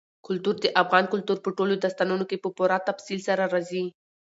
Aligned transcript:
کلتور 0.25 0.55
د 0.63 0.65
افغان 0.81 1.05
کلتور 1.13 1.37
په 1.45 1.49
ټولو 1.57 1.73
داستانونو 1.83 2.23
کې 2.29 2.37
په 2.43 2.49
پوره 2.57 2.77
تفصیل 2.89 3.19
سره 3.27 3.43
راځي. 3.53 3.85